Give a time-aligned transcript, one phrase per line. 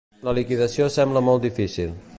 [0.27, 1.95] La liquidació sembla molt difícil.